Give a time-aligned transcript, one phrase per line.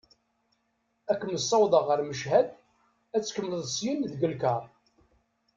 [1.11, 2.47] Ad kem-ssawḍeɣ ɣer Machad
[3.15, 4.63] ad tkemmleḍ syen deg lkaṛ.